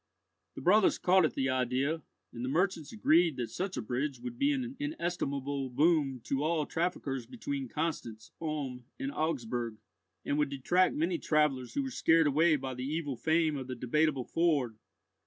[0.55, 2.01] The brothers caught at the idea,
[2.33, 6.65] and the merchants agreed that such a bridge would be an inestimable boon to all
[6.65, 9.77] traffickers between Constance, Ulm, and Augsburg,
[10.25, 13.75] and would attract many travellers who were scared away by the evil fame of the
[13.75, 14.79] Debateable Ford.